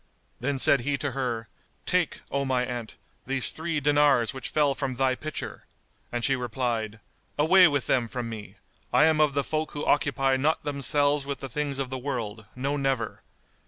[0.39, 1.47] Then said he to her,
[1.85, 2.95] "Take, O my aunt,
[3.27, 5.65] these three dinars which fell from thy pitcher;"
[6.11, 6.99] and she replied,
[7.37, 8.55] "Away with them from me!
[8.91, 12.47] I am of the folk who occupy not themselves with the things of the world,
[12.55, 13.21] no never!